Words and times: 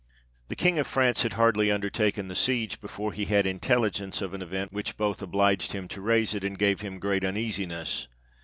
The 0.47 0.55
King 0.55 0.79
of 0.79 0.87
France 0.87 1.21
had 1.21 1.33
hardly 1.33 1.69
undertaken 1.71 2.27
the 2.27 2.33
siege, 2.33 2.81
before 2.81 3.13
he 3.13 3.25
had 3.25 3.45
intelligence 3.45 4.19
of 4.19 4.33
an 4.33 4.41
event, 4.41 4.73
which 4.73 4.97
both 4.97 5.21
obliged 5.21 5.73
him 5.73 5.87
to 5.89 6.01
raise 6.01 6.33
it, 6.33 6.43
and 6.43 6.57
gave 6.57 6.81
him 6.81 6.97
great 6.97 7.23
uneasiness. 7.23 8.07